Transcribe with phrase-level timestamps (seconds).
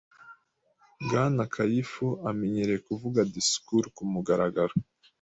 [1.03, 4.73] Bwana Kaifu amenyereye kuvuga disikuru kumugaragaro.